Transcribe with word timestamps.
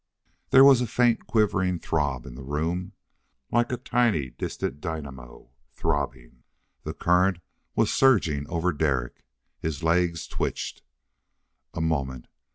There 0.49 0.63
was 0.63 0.81
a 0.81 0.87
faint 0.87 1.27
quivering 1.27 1.77
throb 1.77 2.25
in 2.25 2.33
the 2.33 2.41
room, 2.41 2.93
like 3.51 3.71
a 3.71 3.77
tiny 3.77 4.31
distant 4.31 4.81
dynamo 4.81 5.51
throbbing. 5.75 6.41
The 6.81 6.95
current 6.95 7.37
was 7.75 7.93
surging 7.93 8.47
over 8.49 8.73
Derek; 8.73 9.23
his 9.59 9.83
legs 9.83 10.25
twitched. 10.27 10.81
A 11.75 11.81
moment. 11.81 12.25